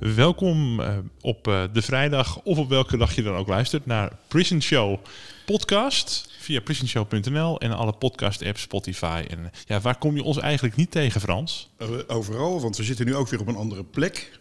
[0.00, 4.12] Welkom eh, op eh, de vrijdag of op welke dag je dan ook luistert naar
[4.28, 4.98] Prison Show
[5.46, 9.24] podcast via prisonshow.nl en alle podcast apps, Spotify.
[9.28, 11.70] En ja, waar kom je ons eigenlijk niet tegen, Frans?
[11.76, 14.38] Eh, Overal, want we zitten nu ook weer op een andere plek.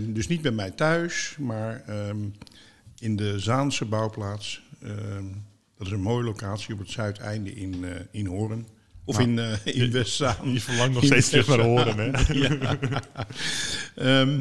[0.00, 2.16] Dus niet bij mij thuis, maar ehm,
[2.98, 4.62] in de Zaanse bouwplaats.
[4.82, 5.24] Ehm,
[5.78, 8.66] dat is een mooie locatie op het zuideinde in, in Hoorn.
[9.04, 10.52] Of Nou, in, in Westzaan.
[10.52, 12.34] Je verlangt nog In steeds terug naar horen, hè?
[12.42, 12.78] ja.
[13.94, 14.40] Ehm,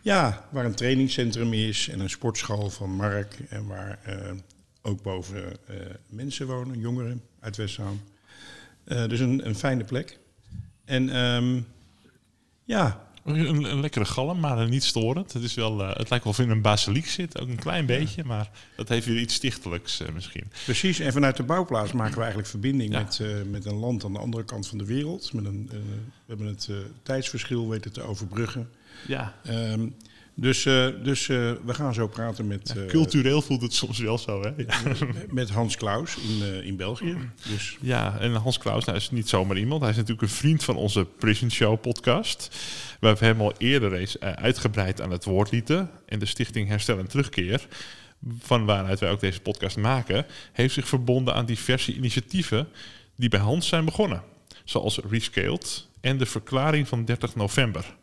[0.00, 3.38] ja, waar een trainingscentrum is en een sportschool van Mark.
[3.48, 4.30] En waar eh,
[4.82, 5.76] ook boven eh,
[6.08, 8.00] mensen wonen, jongeren uit Westzaan.
[8.84, 10.18] Eh, dus een, een fijne plek.
[10.84, 11.60] En ehm,
[12.64, 15.32] ja, Een, een lekkere galm, maar niet storend.
[15.32, 17.86] Het, is wel, het lijkt wel of je in een basiliek zit, ook een klein
[17.86, 18.24] beetje.
[18.24, 20.44] Maar dat heeft weer iets stichtelijks misschien.
[20.64, 22.98] Precies, en vanuit de bouwplaats maken we eigenlijk verbinding Ja.
[22.98, 25.32] met, met een land aan de andere kant van de wereld.
[25.32, 25.80] Met een, we
[26.26, 26.68] hebben het
[27.02, 28.68] tijdsverschil weten te overbruggen.
[29.06, 29.86] Ja, Ehm,
[30.36, 34.18] dus eh, dus eh, we gaan zo praten met, eh, cultureel voelt het soms wel
[34.18, 34.50] zo, hè?
[34.56, 34.96] Ja.
[35.30, 37.16] met Hans Klaus in, eh, in België.
[37.48, 39.80] Dus Ja, en Hans Klaus nou, is niet zomaar iemand.
[39.80, 42.56] Hij is natuurlijk een vriend van onze Prison Show podcast.
[43.00, 45.90] We hebben hem al eerder eens eh, uitgebreid aan het woord lieten.
[46.06, 47.66] En de stichting Herstel en Terugkeer,
[48.40, 52.68] van waaruit wij ook deze podcast maken, heeft zich verbonden aan diverse initiatieven
[53.16, 54.22] die bij Hans zijn begonnen.
[54.64, 57.96] Zoals Rescaled en de verklaring van 30 november.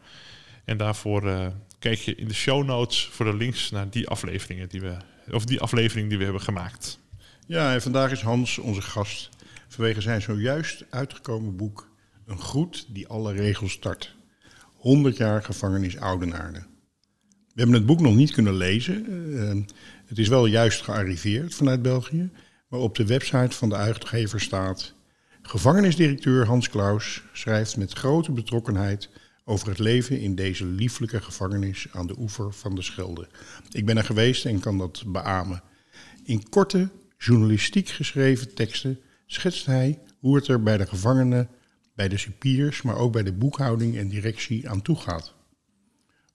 [0.66, 1.48] En daarvoor eh,
[1.80, 4.98] kijk je in de show notes voor de links naar die afleveringen die we,
[5.32, 7.00] of die aflevering die we hebben gemaakt.
[7.48, 9.30] ja, en vandaag is Hans onze gast
[9.68, 11.90] vanwege zijn zojuist uitgekomen boek
[12.26, 14.16] Een groet die alle regels start.
[14.76, 16.60] 100 jaar gevangenis Oudenaarde.
[17.30, 19.06] We hebben het boek nog niet kunnen lezen.
[19.38, 22.30] Eh, het is wel juist gearriveerd vanuit België.
[22.68, 24.94] Maar op de website van de uitgever staat...
[25.42, 29.10] Gevangenisdirecteur Hans Klaus schrijft met grote betrokkenheid...
[29.46, 33.28] over het leven in deze lieflijke gevangenis aan de oever van de Schelde.
[33.70, 35.64] Ik ben er geweest en kan dat beamen.
[36.24, 41.50] In korte, journalistiek geschreven teksten schetst hij hoe het er bij de gevangenen,
[41.96, 45.34] bij de cipiers, maar ook bij de boekhouding en directie aan toe gaat.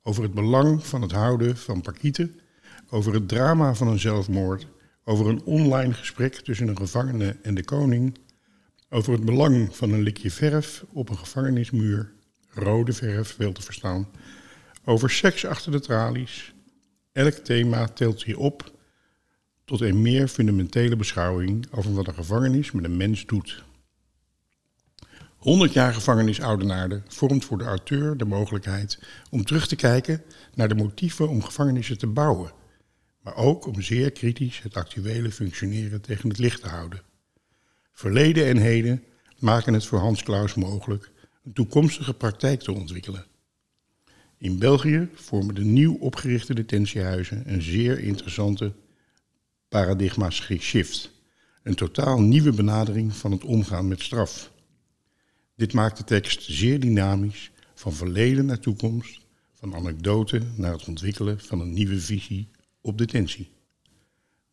[0.03, 2.41] Over het belang van het houden van parkieten,
[2.89, 4.67] over het drama van een zelfmoord,
[5.05, 8.19] over een online gesprek tussen een gevangene en de koning,
[8.89, 12.13] over het belang van een likje verf op een gevangenismuur,
[12.57, 14.09] rode verf wel te verstaan,
[14.85, 16.55] over seks achter de tralies.
[17.13, 18.75] Elk thema telt hier op
[19.65, 23.65] tot een meer fundamentele beschouwing over wat een gevangenis met een mens doet.
[25.37, 28.99] 100 jaar gevangenis Oudenaarde vormt voor de auteur de mogelijkheid
[29.31, 30.23] om terug te kijken
[30.55, 32.53] naar de motieven om gevangenissen te bouwen,
[33.23, 37.01] maar ook om zeer kritisch het actuele functioneren tegen het licht te houden.
[37.93, 39.05] Verleden en heden
[39.39, 41.11] maken het voor Hans Klaus mogelijk
[41.47, 43.25] een toekomstige praktijk te ontwikkelen.
[44.39, 48.73] In België vormen de nieuw opgerichte detentiehuizen een zeer interessante
[49.69, 51.11] paradigma shift.
[51.63, 54.53] Een totaal nieuwe benadering van het omgaan met straf.
[55.57, 59.21] Dit maakt de tekst zeer dynamisch, van verleden naar toekomst,
[59.55, 62.49] van anekdote naar het ontwikkelen van een nieuwe visie
[62.81, 63.51] op detentie.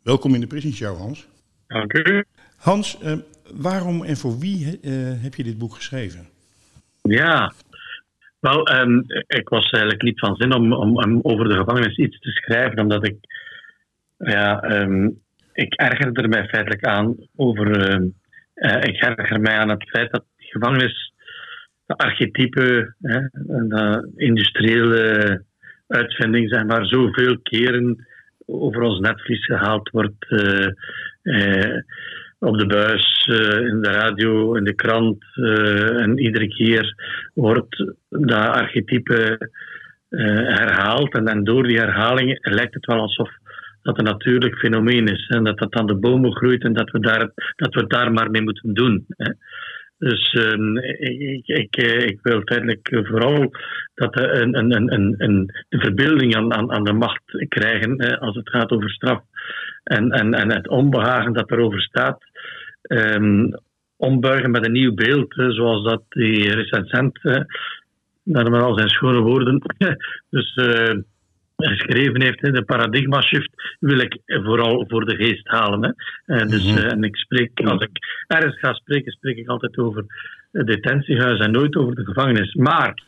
[0.01, 1.27] Welkom in de Prison Show, Hans.
[1.67, 2.25] Dank u.
[2.55, 3.17] Hans, eh,
[3.53, 4.91] waarom en voor wie eh,
[5.21, 6.31] heb je dit boek geschreven?
[7.09, 7.51] Ja,
[8.39, 12.31] wel, ehm, ik was eigenlijk niet van zin om, om, over de gevangenis iets te
[12.31, 13.15] schrijven, omdat ik,
[14.17, 15.09] ja, ehm,
[15.53, 18.07] ik ergerde er mij feitelijk aan over, ehm,
[18.53, 21.13] eh, ik erger mij aan het feit dat die gevangenis,
[21.85, 22.93] de archetype,
[23.47, 25.43] de industriële
[25.87, 28.07] uitvinding, zeg maar, zoveel keren
[28.45, 30.29] over ons netvlies gehaald wordt.
[30.29, 30.67] eh,
[31.21, 31.81] eh,
[32.43, 35.23] op de buis, eh, in de radio, in de krant.
[35.33, 36.95] eh, en iedere keer
[37.33, 39.37] wordt dat archetype
[40.09, 41.13] eh, herhaald.
[41.13, 43.29] En dan door die herhaling lijkt het wel alsof
[43.81, 45.27] dat een natuurlijk fenomeen is.
[45.27, 48.31] En dat dat aan de bomen groeit en dat we, daar, dat we daar maar
[48.31, 49.05] mee moeten doen.
[49.97, 53.51] Dus uh, ik, ik, ik, wil uiteindelijk vooral
[53.93, 58.49] dat een, een, een, een, de verbeelding aan, aan, aan de macht krijgen als het
[58.49, 59.21] gaat over straf.
[59.83, 62.23] En, en, en het onbehagen dat erover staat.
[62.87, 63.55] Um,
[63.97, 67.19] ombuigen met een nieuw beeld, zoals dat die recensent,
[68.23, 69.61] naar maar al zijn schone woorden,
[70.29, 70.99] dus uh,
[71.57, 75.83] geschreven heeft, de paradigma shift, wil ik vooral voor de geest halen.
[75.83, 75.91] Hè.
[76.35, 77.97] En, dus, uh, en ik spreek, als ik
[78.27, 80.05] ergens ga spreken, spreek ik altijd over
[80.51, 82.53] het detentiehuis en nooit over de gevangenis.
[82.53, 83.03] Maar,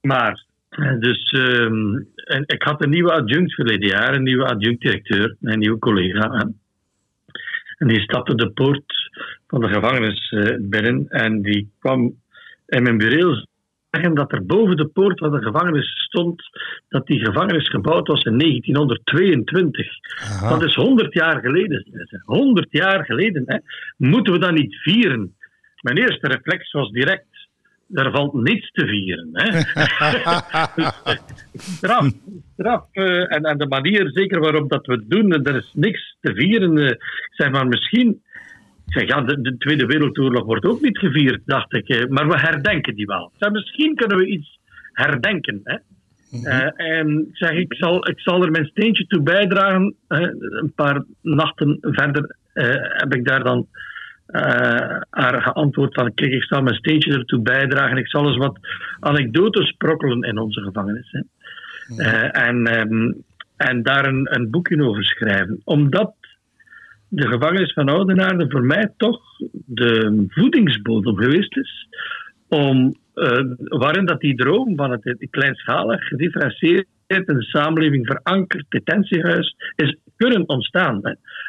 [0.00, 0.44] maar
[0.98, 5.78] dus um, en ik had een nieuwe adjunct verleden jaar, een nieuwe adjunct-directeur, een nieuwe
[5.78, 6.30] collega.
[6.30, 6.44] Hè.
[7.78, 9.10] En die stapte de poort
[9.46, 12.14] van de gevangenis uh, binnen en die kwam
[12.66, 13.44] in mijn bureau
[13.90, 16.42] zeggen dat er boven de poort van de gevangenis stond
[16.88, 19.86] dat die gevangenis gebouwd was in 1922.
[20.20, 20.48] Aha.
[20.48, 21.86] Dat is 100 jaar geleden.
[22.24, 23.42] 100 jaar geleden.
[23.46, 23.58] Hè.
[23.96, 25.36] Moeten we dat niet vieren?
[25.80, 27.26] Mijn eerste reflex was direct.
[27.92, 29.28] Er valt niets te vieren.
[29.32, 29.60] Hè.
[31.76, 32.10] straf.
[32.52, 36.16] straf uh, en, en de manier zeker waarop dat we het doen, er is niks
[36.20, 36.76] te vieren.
[36.76, 36.90] Uh,
[37.30, 38.20] zeg maar, misschien
[38.88, 41.88] ik zeg, ja, de, de, Tweede Wereldoorlog wordt ook niet gevierd, dacht ik.
[41.88, 43.32] Eh, maar we herdenken die wel.
[43.38, 44.58] Zeg, misschien kunnen we iets
[44.92, 45.60] herdenken.
[45.64, 45.76] Hè?
[46.30, 46.46] Mm -hmm.
[46.46, 49.94] uh, en ik zeg, ik zal, ik zal er mijn steentje toe bijdragen.
[50.08, 52.36] Een paar nachten verder
[52.96, 53.66] heb ik daar dan
[55.10, 57.96] haar geantwoord van, kijk, ik zal mijn steentje ertoe bijdragen.
[57.96, 58.58] Ik zal eens wat
[59.00, 61.10] anekdotes sprokkelen in onze gevangenis.
[61.10, 61.20] Hè?
[61.20, 62.30] Mm -hmm.
[62.30, 63.24] en, um,
[63.56, 65.60] en daar een, een boekje over schrijven.
[65.64, 66.14] Omdat
[67.08, 69.20] de gevangenis van Oudenaarde voor mij toch
[69.66, 71.88] de voedingsbodem geweest is
[72.48, 79.96] om uh, waarin dat die droom van het kleinschalig, gedifferentieerd een samenleving verankerd detentiehuis is
[80.18, 81.00] kunnen ontstaan.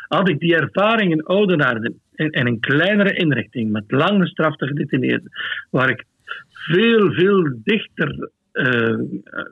[0.08, 5.32] Had ik die ervaring in Oudenaarde in een kleinere inrichting met lange strafte gedetineerden,
[5.70, 6.04] waar ik
[6.52, 9.00] veel, veel dichter uh,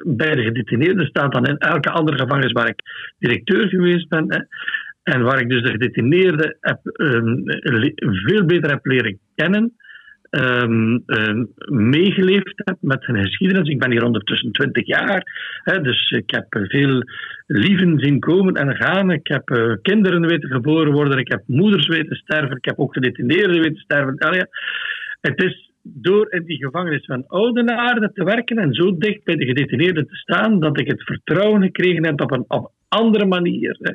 [0.04, 2.81] bij de gedetineerden sta dan in elke andere gevangenis waar ik
[3.19, 4.25] directeur geweest ben.
[4.34, 4.40] Hè.
[5.04, 6.58] En waar ik dus de gedetineerden
[6.94, 7.44] um,
[8.25, 9.74] veel beter heb leren kennen,
[10.30, 13.70] um, um, meegeleefd heb met hun geschiedenis.
[13.70, 15.24] Ik ben hier ondertussen 20 jaar,
[15.64, 17.04] hè, dus ik heb veel
[17.48, 19.12] lieven zien komen en gaan.
[19.12, 22.94] Ik heb uh, kinderen weten geboren worden, ik heb moeders weten sterven, ik heb ook
[22.94, 24.16] gedetineerden weten sterven.
[24.36, 24.48] Ja,
[25.22, 29.46] het is door in die gevangenis van Oudenaarde te werken en zo dicht bij de
[29.46, 33.78] gedetineerden te staan, dat ik het vertrouwen gekregen heb op een op andere manier.
[33.82, 33.94] Hè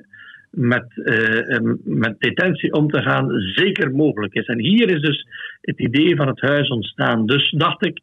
[0.53, 4.47] met, uh, met detentie om te gaan zeker mogelijk is.
[4.47, 5.27] En hier is dus
[5.61, 7.27] het idee van het huis ontstaan.
[7.27, 8.01] Dus dacht ik,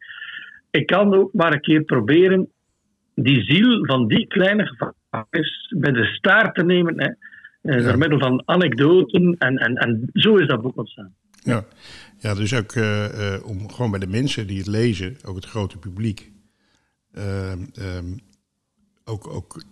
[0.72, 2.50] ik kan ook maar een keer proberen
[3.16, 7.01] die ziel van die kleine gevangenis bij de staart te nemen.
[7.01, 7.10] Hè,
[7.78, 9.36] uh, door middel van anekdoten.
[9.38, 11.13] En, en, en zo is dat boek ontstaan.
[11.44, 11.66] Ja,
[12.19, 15.78] ja dus ook uh, om gewoon bij de mensen die het lezen, ook het grote
[15.78, 16.31] publiek,
[17.18, 18.19] um,
[19.06, 19.63] ook, ook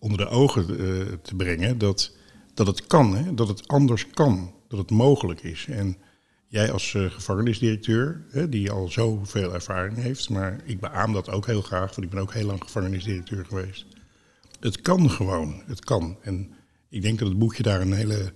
[0.00, 2.16] onder de ogen uh, te brengen dat,
[2.54, 3.34] dat het kan, hè?
[3.34, 5.66] dat het anders kan, dat het mogelijk is.
[5.68, 5.96] En
[6.46, 11.46] jij als uh, gevangenisdirecteur, hè, die al zoveel ervaring heeft, maar ik beaam dat ook
[11.46, 13.86] heel graag, want ik ben ook heel lang gevangenisdirecteur geweest.
[14.60, 16.16] Het kan gewoon, het kan.
[16.22, 16.50] En
[16.88, 18.32] ik denk dat het boekje daar een hele,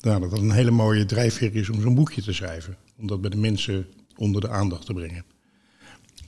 [0.00, 2.76] nou, dat een hele mooie drijfveer is om zo'n boekje te schrijven.
[2.98, 5.24] Om dat bij de mensen onder de aandacht te brengen.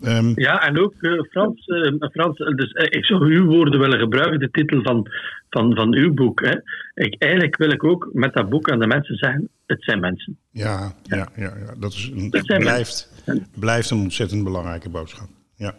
[0.03, 3.99] Um, ja, en ook uh, Frans, uh, Frans dus, uh, ik zou uw woorden willen
[3.99, 5.11] gebruiken, de titel van,
[5.51, 6.41] van, van uw boek.
[6.41, 6.55] Hè.
[6.95, 10.39] Ik, eigenlijk wil ik ook met dat boek aan de mensen zeggen, het zijn mensen.
[10.51, 13.25] Ja, ja, ja, ja, dat is een, het blijft,
[13.59, 15.29] blijft een ontzettend belangrijke boodschap.
[15.55, 15.75] Ja,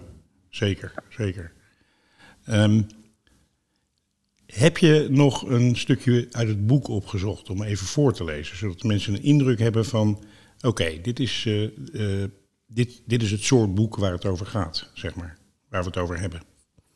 [0.50, 1.51] zeker, zeker.
[2.50, 2.88] Um,
[4.46, 8.80] heb je nog een stukje uit het boek opgezocht om even voor te lezen, zodat
[8.80, 10.10] de mensen een indruk hebben van,
[10.58, 11.50] oké, okay, dit is
[12.74, 15.38] dit, dit is het soort boek waar het over gaat, zeg maar.
[15.70, 16.42] Waar we het over hebben.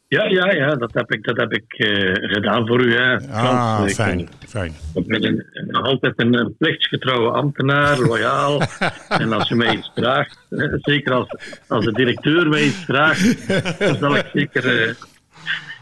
[0.08, 2.96] Ja, ja, ja, dat heb ik, dat heb ik uh, gedaan voor u.
[2.96, 3.14] Hè.
[3.14, 4.74] Ah, Frans, fijn, ik, fijn.
[4.94, 8.62] Ik ben een, een, altijd een, een plichtsgetrouwe ambtenaar, loyaal.
[9.10, 10.38] en als u mij iets vraagt,
[10.82, 11.28] zeker als,
[11.68, 13.48] als de directeur mij iets vraagt,
[13.80, 14.88] dan zal ik zeker...
[14.88, 14.94] Uh,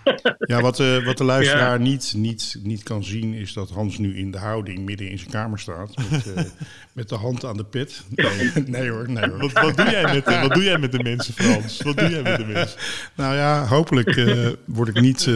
[0.51, 1.83] ja, wat, uh, wat de luisteraar ja.
[1.83, 5.29] niet, niet, niet kan zien, is dat Hans nu in de houding midden in zijn
[5.29, 5.93] kamer staat.
[6.09, 6.43] Met, uh,
[6.93, 8.03] met de hand aan de pit.
[8.23, 9.39] Nee, nee hoor, nee hoor.
[9.39, 11.81] Wat, wat, doe jij met, wat doe jij met de mensen, Frans?
[11.81, 12.79] Wat doe jij met de mensen?
[13.15, 15.29] Nou ja, hopelijk uh, word ik niet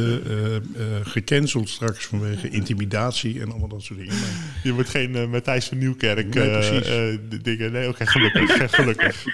[1.04, 4.14] gecanceld straks vanwege intimidatie en allemaal dat soort dingen.
[4.14, 4.62] Maar...
[4.64, 7.72] Je wordt geen Matthijs van Nieuwkerk nee, dingen.
[7.72, 8.76] Nee, oké, okay, gelukkig.
[8.76, 9.26] gelukkig.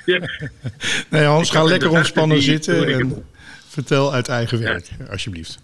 [1.09, 2.93] Nee, Hans, ga lekker ontspannen zitten.
[2.93, 3.23] En...
[3.73, 5.05] Vertel uit eigen werk, ja.
[5.05, 5.59] alsjeblieft.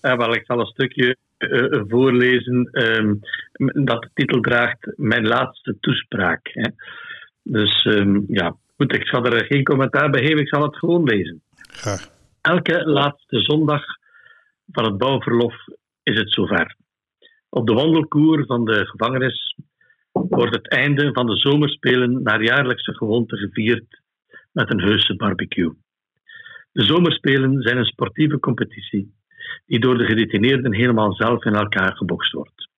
[0.00, 3.20] Wel, ik zal een stukje uh, voorlezen um,
[3.86, 6.40] dat de titel draagt Mijn laatste toespraak.
[6.52, 6.70] Hè.
[7.42, 11.04] Dus um, ja, goed, ik zal er geen commentaar bij geven, ik zal het gewoon
[11.04, 11.42] lezen.
[11.52, 12.08] Graag.
[12.40, 13.84] Elke laatste zondag
[14.72, 15.54] van het bouwverlof
[16.02, 16.76] is het zover.
[17.48, 19.56] Op de wandelkoer van de gevangenis
[20.12, 24.00] wordt het einde van de zomerspelen naar jaarlijkse gewoonte gevierd
[24.52, 25.74] met een heuse barbecue.
[26.72, 29.14] De zomerspelen zijn een sportieve competitie
[29.66, 32.68] die door de gedetineerden helemaal zelf in elkaar gebokst wordt.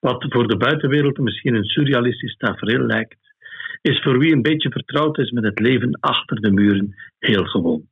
[0.00, 3.18] Wat voor de buitenwereld misschien een surrealistisch tafereel lijkt,
[3.82, 7.88] is voor wie een beetje vertrouwd is met het leven achter de muren heel gewoon.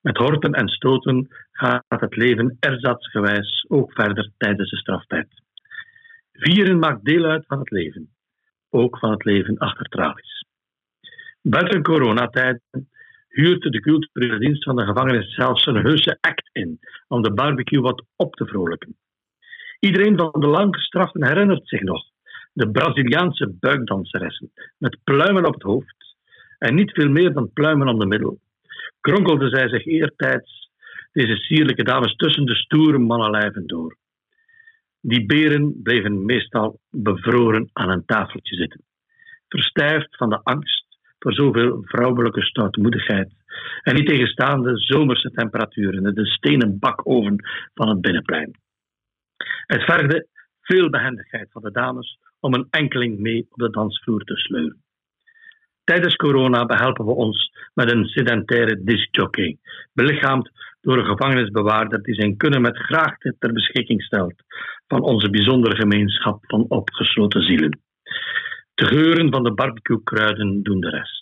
[0.00, 5.28] Met horten en stoten gaat het leven erzatsgewijs ook verder tijdens de straftijd.
[6.32, 8.08] Vieren maakt deel uit van het leven,
[8.70, 10.44] ook van het leven achter tralies.
[11.42, 12.88] Buiten coronatijden
[13.36, 16.78] huurt de culturele dienst van de gevangenis zelfs een heuse act in
[17.08, 18.96] om de barbecue wat op te vrolijken.
[19.80, 22.04] Iedereen van de lang gestraften herinnert zich nog
[22.52, 26.16] de Braziliaanse buikdanseressen met pluimen op het hoofd
[26.58, 28.40] en niet veel meer dan pluimen om de middel.
[29.00, 30.70] Kronkelde zij zich eertijds
[31.12, 33.96] deze sierlijke dames tussen de stoere mannenlijven door.
[35.00, 38.80] Die beren bleven meestal bevroren aan een tafeltje zitten,
[39.48, 40.85] verstijfd van de angst
[41.26, 43.32] voor zoveel vrouwelijke stoutmoedigheid.
[43.82, 47.36] En niet tegenstaande zomerse temperaturen in de stenen bakoven
[47.74, 48.58] van het binnenplein.
[49.66, 50.26] Het vergde
[50.60, 54.82] veel behendigheid van de dames om een enkeling mee op de dansvloer te sleuren.
[55.84, 59.58] Tijdens corona behelpen we ons met een sedentaire discjockey,
[59.92, 64.34] belichaamd door een gevangenisbewaarder die zijn kunnen met graagte ter beschikking stelt
[64.86, 67.80] van onze bijzondere gemeenschap van opgesloten zielen.
[68.74, 71.15] De geuren van de barbecue-kruiden doen de rest.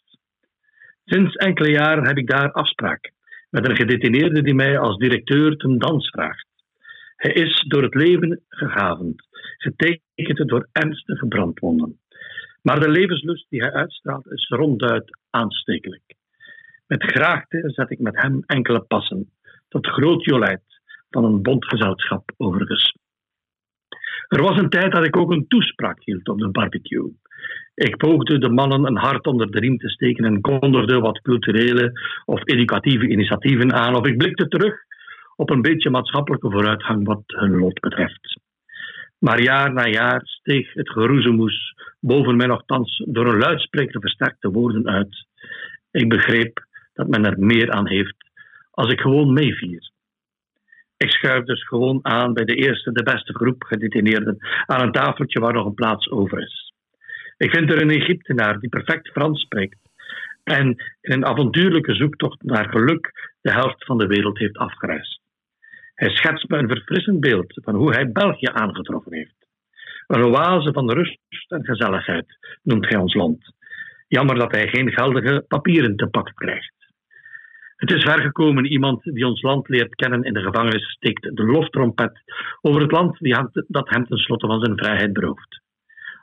[1.04, 3.12] Sinds enkele jaren heb ik daar afspraak
[3.50, 6.46] met een gedetineerde die mij als directeur ten dans vraagt.
[7.16, 9.22] Hij is door het leven gegavend,
[9.58, 11.98] getekend door ernstige brandwonden.
[12.62, 16.14] Maar de levenslust die hij uitstraalt is ronduit aanstekelijk.
[16.86, 19.30] Met graagte zet ik met hem enkele passen,
[19.68, 20.80] tot groot jolijt
[21.10, 22.96] van een bondgezelschap overigens.
[24.28, 27.12] Er was een tijd dat ik ook een toespraak hield op de barbecue.
[27.74, 31.92] Ik poogde de mannen een hart onder de riem te steken en kondigde wat culturele
[32.24, 34.74] of educatieve initiatieven aan, of ik blikte terug
[35.36, 38.38] op een beetje maatschappelijke vooruitgang wat hun lot betreft.
[39.18, 44.88] Maar jaar na jaar steeg het geroezemoes boven mij nogthans door een luidspreker versterkte woorden
[44.88, 45.26] uit.
[45.90, 48.16] Ik begreep dat men er meer aan heeft
[48.70, 49.92] als ik gewoon meevier.
[51.04, 55.40] Ik schuif dus gewoon aan bij de eerste, de beste groep gedetineerden aan een tafeltje
[55.40, 56.72] waar nog een plaats over is.
[57.36, 59.78] Ik vind er een Egyptenaar die perfect Frans spreekt
[60.44, 60.66] en
[61.00, 65.20] in een avontuurlijke zoektocht naar geluk de helft van de wereld heeft afgereisd.
[65.94, 69.46] Hij schetst me een verfrissend beeld van hoe hij België aangetroffen heeft.
[70.06, 71.18] Een oase van rust
[71.48, 73.52] en gezelligheid noemt hij ons land.
[74.08, 76.83] Jammer dat hij geen geldige papieren te pakken krijgt.
[77.76, 81.44] Het is ver gekomen iemand die ons land leert kennen in de gevangenis steekt de
[81.44, 82.22] loftrompet
[82.60, 83.36] over het land die
[83.68, 85.62] dat hem tenslotte van zijn vrijheid berooft.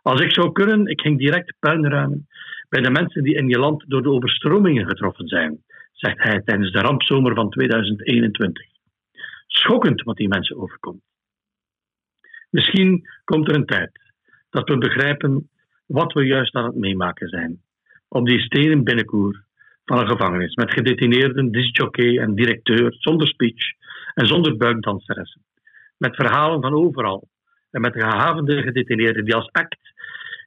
[0.01, 2.27] Als ik zou kunnen, ik ging direct puin ruimen
[2.69, 6.71] bij de mensen die in je land door de overstromingen getroffen zijn, zegt hij tijdens
[6.71, 8.65] de rampzomer van 2021.
[9.47, 11.01] Schokkend wat die mensen overkomt.
[12.49, 13.91] Misschien komt er een tijd
[14.49, 15.49] dat we begrijpen
[15.85, 17.61] wat we juist aan het meemaken zijn.
[18.07, 19.43] Op die stenen binnenkoer
[19.91, 23.63] van een gevangenis, met gedetineerden, disjockey en directeur, zonder speech
[24.13, 25.41] en zonder buikdanseressen.
[25.97, 27.27] Met verhalen van overal
[27.71, 29.79] en met gehavende gedetineerden die als act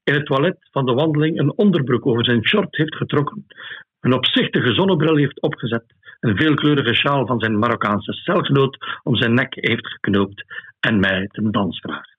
[0.05, 3.47] in het toilet van de wandeling een onderbroek over zijn short heeft getrokken,
[4.01, 5.85] een opzichtige zonnebril heeft opgezet,
[6.21, 10.45] een veelkleurige sjaal van zijn Marokkaanse celgenoot om zijn nek heeft geknoopt
[10.81, 12.17] en mij ten dans vraagt.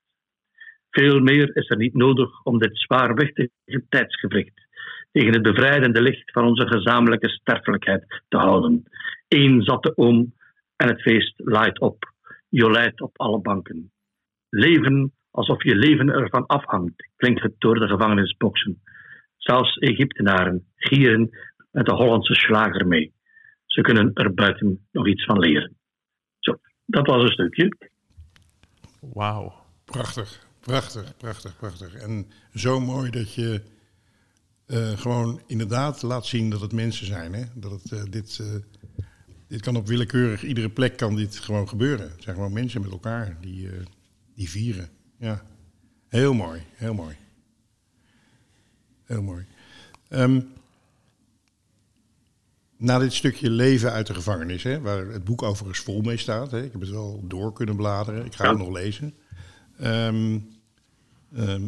[0.90, 4.65] Veel meer is er niet nodig om dit zwaarwichtige tijdsgevricht
[5.16, 8.84] tegen het bevrijdende licht van onze gezamenlijke sterfelijkheid te houden.
[9.28, 10.34] Eén zatte oom
[10.76, 12.14] en het feest laait op.
[12.50, 13.92] Jolijt op alle banken.
[14.50, 18.82] Leven alsof je leven ervan afhangt, klinkt het door de gevangenisboxen.
[19.38, 21.30] Zelfs Egyptenaren gieren
[21.72, 23.14] met de Hollandse slager mee.
[23.66, 25.76] Ze kunnen er buiten nog iets van leren.
[26.40, 27.78] Zo, dat was een stukje.
[29.00, 29.54] Wauw.
[29.86, 31.94] Prachtig, prachtig, prachtig, prachtig.
[31.94, 33.74] En zo mooi dat je
[34.68, 37.34] uh, gewoon inderdaad laat zien dat het mensen zijn.
[37.34, 37.44] Hè?
[37.56, 38.48] Dat het, uh, dit, uh,
[39.48, 42.12] dit kan op willekeurig iedere plek kan dit gewoon gebeuren.
[42.12, 43.70] Het zijn gewoon mensen met elkaar die,
[44.36, 44.90] die vieren.
[45.20, 45.44] Ja,
[46.08, 47.16] heel mooi, heel mooi.
[49.04, 49.46] Heel mooi.
[50.10, 50.54] Um,
[52.78, 56.52] na dit stukje leven uit de gevangenis, hè, waar het boek overigens vol mee staat.
[56.52, 58.50] Hè, ik heb het wel door kunnen bladeren, ik ga Ja.
[58.50, 59.14] het nog lezen.
[59.78, 60.40] Ehm,
[61.36, 61.68] ehm,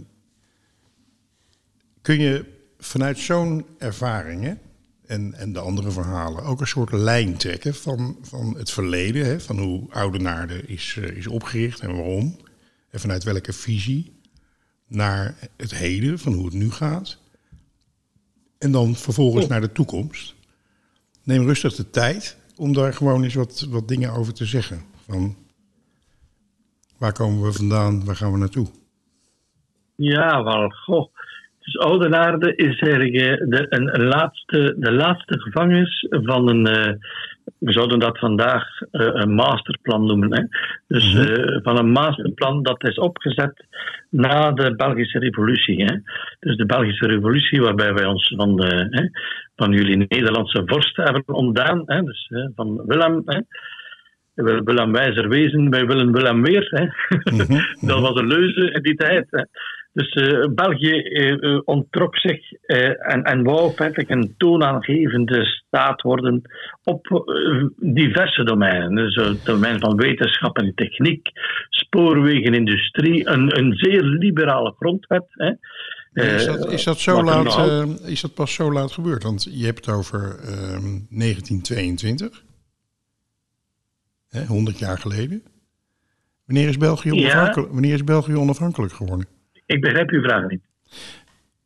[2.01, 2.56] kun je
[2.87, 4.53] vanuit zo'n ervaring hè,
[5.05, 9.39] en, en de andere verhalen ook een soort lijn trekken van, van het verleden, hè,
[9.39, 12.37] van hoe Oudenaarde is, eh, is opgericht en waarom,
[12.89, 14.15] en vanuit welke visie,
[14.87, 17.17] naar het heden, van hoe het nu gaat,
[18.57, 20.35] en dan vervolgens naar de toekomst.
[21.23, 24.81] Neem rustig de tijd om daar gewoon eens wat, wat dingen over te zeggen.
[25.05, 25.35] Van
[26.97, 28.67] waar komen we vandaan, waar gaan we naartoe?
[29.95, 31.16] Ja, wel, goh.
[31.67, 33.13] Dus Oudenaarde is eigenlijk
[33.51, 36.93] de, een, een laatste, de laatste gevangenis van een, eh,
[37.59, 40.33] we zouden dat vandaag eh, een masterplan noemen.
[40.33, 40.43] Hè?
[40.87, 43.65] Dus eh, van een masterplan dat is opgezet
[44.09, 45.83] na de Belgische revolutie.
[45.83, 45.95] Hè?
[46.39, 49.07] Dus de Belgische revolutie waarbij wij ons van, de, hè,
[49.55, 51.83] van jullie Nederlandse vorsten hebben ontdaan.
[51.85, 52.01] Hè?
[52.01, 53.21] Dus hè, van Willem...
[53.25, 53.39] Hè?
[54.33, 56.67] Wil- Willem wijzer wezen, wij willen Willem weer.
[56.69, 56.85] Hè?
[57.87, 59.25] dat was een leuze in die tijd.
[59.29, 59.41] Hè?
[59.97, 62.51] Dus eh, België eh, eh, onttrok zich
[62.97, 66.41] en, en wou feitelijk een toonaangevende staat worden
[66.83, 67.07] op
[67.75, 68.95] diverse domeinen.
[68.95, 71.29] Dus het domein van wetenschap en techniek,
[71.69, 75.25] spoorwegen, industrie, een, een zeer liberale grondwet.
[75.29, 75.51] Hè?
[76.23, 79.23] Is dat, is dat zo laat, eh, is dat pas zo laat gebeurd?
[79.23, 82.43] Want je hebt het over ehm, 1922.
[84.29, 85.43] Hè, 100 jaar geleden.
[86.45, 87.21] Wanneer is, België Ja.
[87.21, 89.36] onafhankelijk, wanneer is België onafhankelijk geworden?
[89.67, 90.61] Ik begrijp uw vraag niet.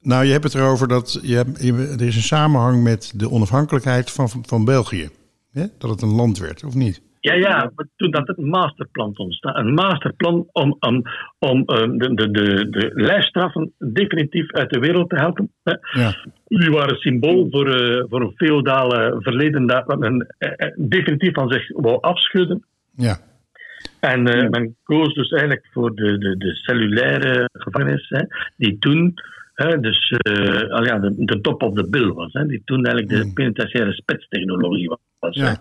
[0.02, 1.38] Nou, je hebt het erover dat je,
[2.00, 5.10] er is een samenhang met de onafhankelijkheid van, van België.
[5.52, 5.66] Hè?
[5.78, 7.02] Dat het een land werd, of niet?
[7.20, 9.56] Ja, ja, toen dat het masterplan ontstaat.
[9.56, 11.04] Een masterplan om, om,
[11.40, 15.52] om eh, de, de, de, de lijfstraffen definitief uit de wereld te helpen.
[15.92, 16.16] Ja.
[16.48, 21.52] Die waren symbool voor, eh, voor een feodale verleden dat men eh, eh, definitief van
[21.52, 22.66] zich wou afschudden.
[22.96, 23.18] Ja.
[24.00, 28.22] En eh, men koos dus eigenlijk voor de, de, de cellulaire gevangenis, hè,
[28.58, 29.14] die toen
[29.54, 32.34] hè, dus, eh, al ja, de, de top of the bill was.
[32.34, 35.36] Hè, die toen eigenlijk de penitentiaire spitstechnologie was.
[35.36, 35.56] Ja.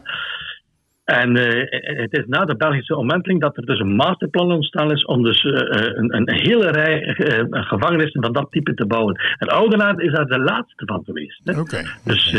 [1.04, 5.04] En eh, het is na de Belgische omwenteling dat er dus een masterplan ontstaan is
[5.04, 7.14] om dus een, een hele rij
[7.50, 9.20] gevangenissen van dat type te bouwen.
[9.38, 11.40] En Oudenaarde is daar de laatste van geweest.
[11.44, 11.60] Hè.
[11.60, 11.82] Oké.
[12.04, 12.34] Dus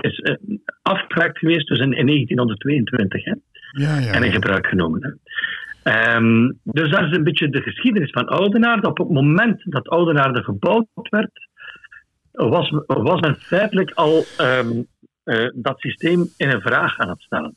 [0.00, 0.36] is
[0.82, 3.32] afgewerkt geweest dus in, in 1922 hè,
[3.78, 4.12] Ja, ja.
[4.12, 5.02] en in gebruik genomen.
[5.02, 5.10] Hè.
[5.92, 8.88] Ehm, dus dat is een beetje de geschiedenis van Oudenaarde.
[8.88, 11.48] Op het moment dat Oudenaarde gebouwd werd,
[12.32, 14.82] was, was men feitelijk al ehm,
[15.24, 17.56] eh, dat systeem in een vraag aan het stellen.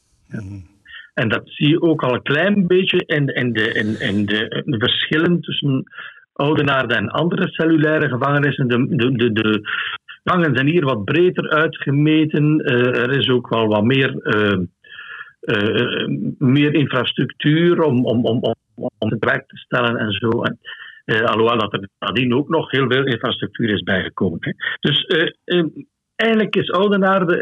[1.13, 4.63] En dat zie je ook al een klein beetje in, in, de, in, in de,
[4.65, 5.84] de verschillen tussen
[6.34, 8.67] Oudenaarde en andere cellulaire gevangenissen.
[8.67, 9.62] De, de, de, de
[10.23, 12.60] gangen zijn hier wat breder uitgemeten.
[12.60, 14.60] Eh, er is ook wel wat meer, eh, eh,
[16.38, 18.56] meer infrastructuur om, om, om, om,
[18.97, 20.30] om het werk te stellen en zo.
[20.30, 20.60] En,
[21.06, 24.38] eh, alhoewel dat er nadien ook nog heel veel infrastructuur is bijgekomen.
[24.41, 24.52] Hè.
[24.80, 25.65] Dus eh, eh,
[26.15, 27.41] eigenlijk is Oudenaarde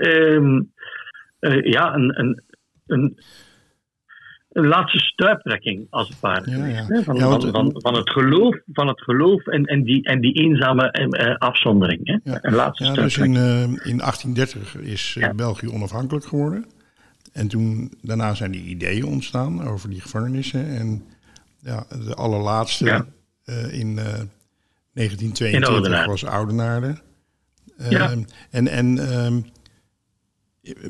[1.40, 2.42] eh, ja, een, een,
[2.88, 3.18] een,
[4.52, 6.52] een laatste stuiptrekking, als het ware.
[6.52, 7.02] Ja, ja.
[7.04, 10.34] Van, Ja, want- van, van, het geloof, van het geloof en, en, die, en die
[10.34, 12.22] eenzame eh, afzondering.
[12.24, 12.38] Hè.
[12.42, 15.30] Een laatste Ja, dus in, eh, in 1830 is eh.
[15.36, 16.66] België onafhankelijk geworden.
[17.38, 20.66] En toen, daarna zijn die ideeën ontstaan over die gevangenissen.
[20.68, 21.04] En
[21.60, 23.06] ja, de allerlaatste Ja.
[23.44, 24.30] eh, in eh, In
[25.04, 26.10] 1922 Oudenaarde.
[26.10, 27.02] was Oudenaarde.
[27.78, 28.16] Eh, Ja.
[28.50, 29.42] En, en ehm,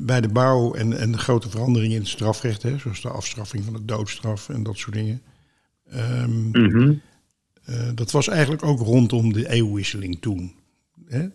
[0.02, 3.64] bij de bouw en, en de grote veranderingen in het strafrecht, hè, zoals de afstraffing
[3.64, 5.22] van de doodstraf en dat soort dingen.
[7.64, 10.54] eh, dat was eigenlijk ook rondom de eeuwwisseling toen.
[11.06, 11.26] Hè?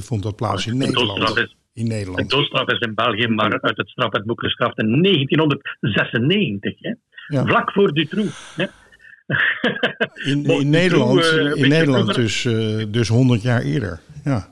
[0.00, 1.48] Vond dat plaats in De Nederland.
[1.78, 2.30] In De Nederland.
[2.30, 6.72] doodstraf is in België maar uit het strafwetboek geschrapt in 1996.
[6.80, 6.94] Hè.
[7.26, 7.44] Ja.
[7.44, 8.56] Vlak voor Dutroux.
[8.56, 8.64] Hè.
[10.30, 14.00] In, in Nederland, Dutroux, eh, in Nederland dus, eh, dus 100 jaar eerder.
[14.24, 14.48] Ja,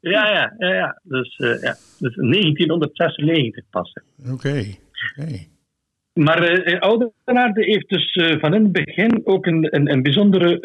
[0.00, 0.74] Ja, ja, ja.
[0.74, 1.00] ja.
[1.02, 1.76] Dus, eh, ja.
[1.98, 3.92] dus 1996 pas.
[4.30, 4.64] oké.
[6.12, 10.58] Maar eh Oudenaarde heeft dus van in het begin ook een, een, een bijzondere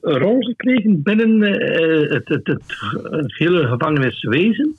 [0.00, 1.40] rol gekregen binnen
[2.12, 2.62] het, het, het,
[3.10, 4.76] het hele gevangeniswezen.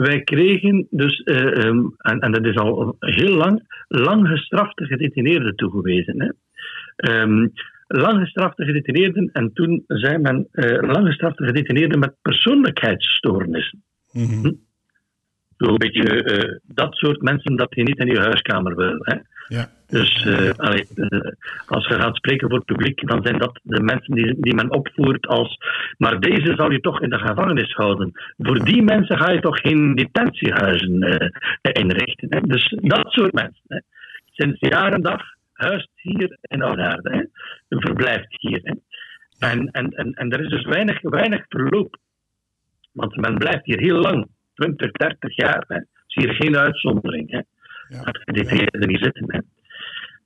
[0.00, 5.56] Wij kregen dus, eh, ehm, en, en dat is al heel lang, lang gestrafte gedetineerden
[5.56, 6.22] toegewezen.
[6.22, 6.30] Hè.
[6.96, 7.48] Ehm,
[7.86, 13.82] lang gestrafte gedetineerden, en toen zei men eh lang gestrafte gedetineerden met persoonlijkheidsstoornissen.
[14.12, 14.52] Mhm.
[15.56, 18.98] Zo'n beetje eh, dat soort mensen dat je niet in je huiskamer wil.
[19.00, 19.16] Hè.
[19.48, 19.68] Ja.
[19.86, 21.32] Dus eh, eh,
[21.66, 24.70] als je gaat spreken voor het publiek, dan zijn dat de mensen die, die men
[24.70, 25.58] opvoert als.
[25.98, 28.12] Maar deze zal je toch in de gevangenis houden.
[28.36, 32.28] Voor die mensen ga je toch geen detentiehuizen eh, inrichten.
[32.30, 32.40] Hè?
[32.40, 33.62] Dus dat soort mensen.
[33.68, 33.78] Hè?
[34.32, 37.30] Sinds jaar en dag huist hier in Oudaarde.
[37.68, 38.60] Verblijft hier.
[38.62, 38.74] Hè?
[39.48, 41.96] En, en, en, en er is dus weinig, weinig verloop.
[42.92, 45.64] Want men blijft hier heel lang, 20, 30 jaar.
[45.68, 45.76] Hè?
[45.76, 47.44] Is hier geen uitzondering.
[47.88, 48.02] Ja.
[48.02, 49.24] Dat gedetineerden niet zitten.
[49.26, 49.38] Hè?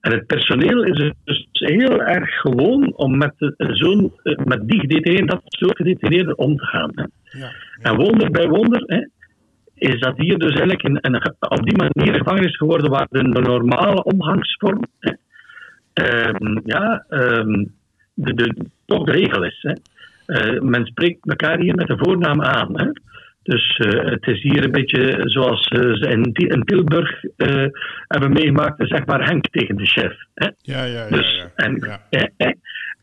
[0.01, 5.27] En het personeel is dus heel erg gewoon om met, zo'n, eh, met die gedetineerden,
[5.27, 6.91] dat soort gedetineerden om te gaan.
[7.23, 7.51] Ja.
[7.81, 9.05] En wonder bij wonder hè,
[9.75, 14.03] is dat hier dus eigenlijk een, op die manier gevangenis geworden waar de, de normale
[14.03, 15.11] omgangsvorm hè,
[15.93, 17.65] ehm, ja, ehm,
[18.13, 19.59] de, de, toch de regel is.
[19.61, 19.73] Hè.
[20.25, 22.79] Eh, men spreekt elkaar hier met de voornaam aan.
[22.79, 22.89] Hè.
[23.43, 27.65] Dus eh, het is hier een beetje zoals eh, ze in, Ti- in Tilburg eh,
[28.07, 30.13] hebben meegemaakt, zeg maar Henk tegen de chef.
[30.33, 30.47] Hè.
[30.61, 31.09] Ja, ja, ja.
[31.09, 31.51] Dus, ja.
[31.55, 31.99] en, Ja.
[32.09, 32.23] eh,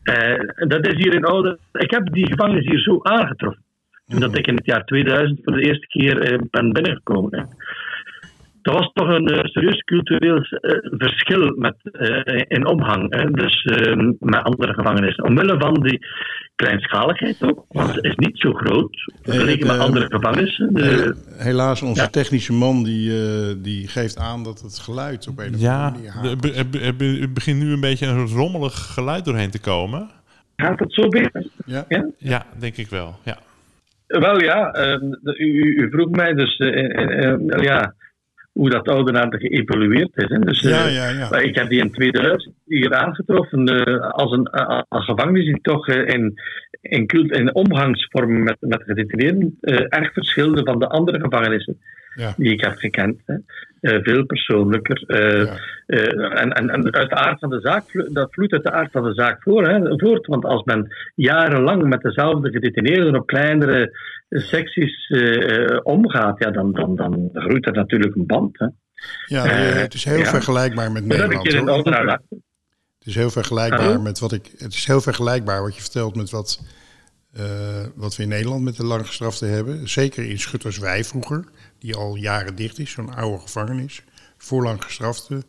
[0.03, 1.57] eh, eh, dat is hier in Oude.
[1.71, 3.63] Ik heb die gevangenis hier zo aangetroffen.
[4.07, 7.47] Toen dat ik in het jaar 2000 voor de eerste keer ben binnengekomen.
[8.61, 13.15] Dat was toch een eh, serieus cultureel eh, verschil met, eh, in omgang.
[13.15, 13.31] Hè.
[13.31, 13.63] Dus
[14.19, 15.23] met andere gevangenissen.
[15.23, 16.05] Omwille van die
[16.55, 17.65] kleinschaligheid ook.
[17.67, 20.73] Want het is niet zo groot vergeleken het, met andere gevangenissen.
[20.73, 22.07] De- Eh, helaas, onze Ja.
[22.07, 26.11] technische man die, eh, die geeft aan dat het geluid op een of Ja, andere
[26.15, 29.25] manier er, be- er be- er be- er begint nu een beetje een rommelig geluid
[29.25, 30.09] doorheen te komen.
[30.55, 31.45] gaat het zo beter?
[31.65, 31.85] Ja.
[31.87, 32.05] Ja?
[32.17, 33.15] Ja, denk ik wel.
[33.23, 33.37] Ja.
[34.07, 36.57] Wel ja, ehm, u, u- vroeg mij dus
[37.61, 37.93] ja,
[38.51, 40.29] hoe dat oudenaarde geëvolueerd is.
[40.29, 40.39] Hè.
[40.39, 41.37] Dus, Ja, eh, ja, ja.
[41.37, 45.87] Ik heb die in 2000 hier aangetroffen eh, als een als een gevangenis die toch
[45.87, 46.39] eh, in,
[46.81, 51.77] in, cult, omgangsvormen met, met gedetineerden eh, erg verschilde van de andere gevangenissen
[52.15, 52.33] Ja.
[52.37, 53.21] die ik heb gekend.
[53.25, 53.35] Hè.
[53.81, 55.03] Eh, veel persoonlijker.
[55.07, 55.57] eh, Ja.
[56.29, 59.03] en, en, en uit de aard van de zaak, dat vloeit uit de aard van
[59.03, 60.25] de zaak voor, hè, voort.
[60.27, 63.97] Want als men jarenlang met dezelfde gedetineerden op kleinere
[64.29, 65.07] secties
[65.83, 68.59] omgaat, ja, dan, dan, dan groeit er natuurlijk een band.
[68.59, 68.67] Hè.
[69.25, 70.25] Ja, het is heel ja.
[70.25, 71.87] vergelijkbaar met Dat heb ik Nederland.
[71.87, 72.43] in.
[73.01, 74.51] Het is heel vergelijkbaar met wat ik.
[74.57, 76.59] Het is heel vergelijkbaar wat je vertelt met wat,
[77.31, 79.89] eh, wat we in Nederland met de langgestraften hebben.
[79.89, 81.45] Zeker in Schutterswij vroeger,
[81.79, 84.03] die al jaren dicht is, zo'n oude gevangenis.
[84.37, 85.43] Voor langgestraften.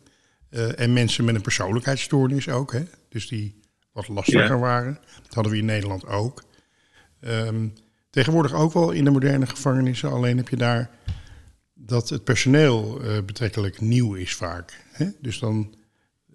[0.49, 2.83] Eh, en mensen met een persoonlijkheidsstoornis ook, hè?
[3.09, 3.59] Dus die
[3.91, 4.57] wat lastiger Ja.
[4.57, 4.99] waren.
[5.23, 6.43] Dat hadden we in Nederland ook.
[7.19, 7.67] Ehm,
[8.09, 10.11] tegenwoordig ook wel in de moderne gevangenissen.
[10.11, 10.89] Alleen heb je daar
[11.73, 14.83] dat het personeel eh, betrekkelijk nieuw is vaak.
[14.91, 15.09] Hè?
[15.21, 15.75] Dus dan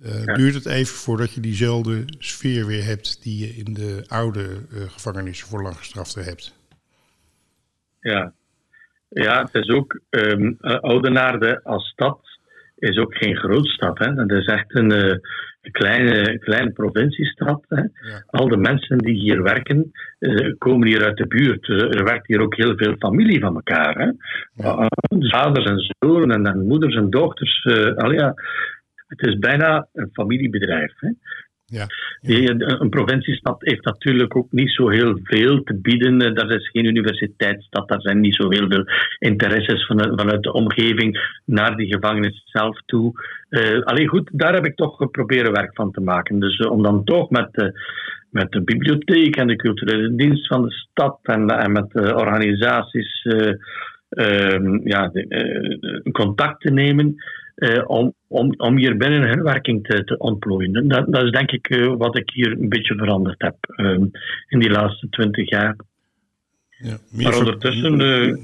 [0.02, 0.34] eh, Ja.
[0.34, 4.80] duurt het even voordat je diezelfde sfeer weer hebt die je in de oude eh,
[4.88, 6.56] gevangenissen voor langgestraften hebt.
[8.00, 8.32] Ja.
[9.08, 12.20] ja, het is ook ehm eh, Oudenaarde als stad
[12.76, 13.98] is ook geen grootstad.
[13.98, 14.12] Hè.
[14.12, 15.20] Het is echt een,
[15.70, 17.64] kleine, kleine provinciestad.
[17.68, 17.80] Hè.
[17.80, 18.22] Ja.
[18.26, 19.92] Al de mensen die hier werken,
[20.58, 21.68] komen hier uit de buurt.
[21.68, 23.98] Er werkt hier ook heel veel familie van elkaar.
[23.98, 24.10] Hè.
[24.64, 24.86] Uh,
[25.30, 27.64] vaders en zonen en, moeders en dochters.
[27.64, 28.34] eh, al ja,
[29.08, 30.92] het is bijna een familiebedrijf.
[30.96, 31.08] Hè.
[31.70, 31.86] Ja.
[32.20, 36.20] Een provinciestad heeft natuurlijk ook niet zo heel veel te bieden.
[36.22, 37.88] Eh, Dat is geen universiteitsstad.
[37.88, 38.84] Daar zijn niet zo heel veel
[39.18, 43.12] interesses vanuit, vanuit de omgeving naar die gevangenis zelf toe.
[43.48, 46.38] Eh alleen goed, daar heb ik toch geprobeerd werk van te maken.
[46.38, 47.68] Dus eh, om dan toch met, eh,
[48.30, 53.22] met de bibliotheek en de culturele dienst van de stad en, en met de organisaties
[53.22, 53.52] eh,
[54.08, 57.16] ehm, ja, de, contact te nemen.
[57.58, 60.88] Eh, om, om, om hier binnen hun werking te, te ontplooien.
[60.88, 64.04] Dat, dat is denk ik eh, wat ik hier een beetje veranderd heb ehm,
[64.48, 65.76] in die laatste twintig jaar.
[66.68, 66.96] Ja.
[67.10, 68.36] Meer, Maar ondertussen, eh,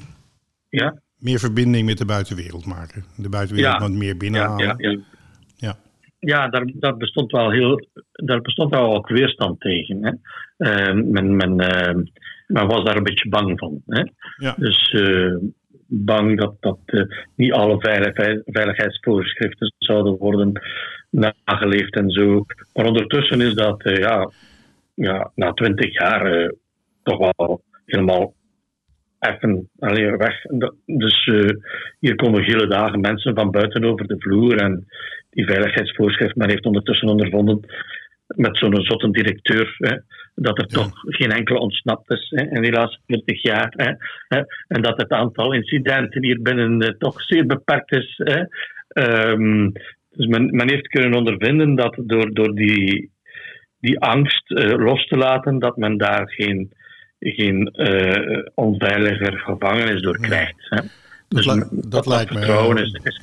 [0.69, 3.05] ja, meer verbinding met de buitenwereld maken.
[3.17, 3.81] De buitenwereld Ja.
[3.81, 4.67] wat meer binnenhalen.
[4.67, 4.99] ja, ja.
[5.57, 5.77] Ja.
[6.19, 10.05] Ja, daar, daar bestond wel heel, daar bestond wel ook weerstand tegen.
[10.05, 10.13] Hè.
[10.57, 12.03] Ehm, men, men, ehm,
[12.47, 13.83] men was daar een beetje bang van.
[13.87, 14.03] Hè.
[14.37, 14.55] Ja.
[14.59, 14.95] Dus
[15.97, 17.03] bang dat, dat eh,
[17.37, 20.53] niet alle veilig, veiligheidsvoorschriften zouden worden
[21.11, 22.45] nageleefd en zo.
[22.73, 24.31] Maar ondertussen is dat eh, ja,
[24.95, 26.49] ja, na twintig jaar eh,
[27.03, 28.35] toch wel helemaal
[29.19, 30.43] even alleen weg.
[30.87, 31.31] Dus
[31.99, 34.57] hier komen hele dagen mensen van buiten over de vloer.
[34.57, 34.87] En
[35.31, 37.61] die veiligheidsvoorschrift, men heeft ondertussen ondervonden
[38.27, 39.77] met zo'n zotte directeur,
[40.35, 43.73] dat er toch geen enkele ontsnapt is hè, in die laatste 20 jaar.
[43.77, 43.93] Hè,
[44.29, 48.21] hè, en dat het aantal incidenten hier binnen eh, toch zeer beperkt is.
[48.25, 48.43] Hè.
[48.89, 49.71] Ehm,
[50.11, 53.11] dus men, men heeft kunnen ondervinden dat door, door die,
[53.81, 56.73] die angst eh, los te laten, dat men daar geen,
[57.19, 60.67] geen eh, onveiliger gevangenis door krijgt.
[60.69, 60.81] Hè.
[61.29, 63.21] Dat, Dus dat lijkt me, vertrouwen is, is,